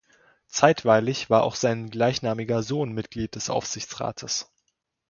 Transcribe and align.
Zeitweilig 0.47 1.29
war 1.29 1.43
auch 1.43 1.53
sein 1.53 1.91
gleichnamiger 1.91 2.63
Sohn 2.63 2.91
Mitglied 2.91 3.35
des 3.35 3.51
Aufsichtsrates. 3.51 4.49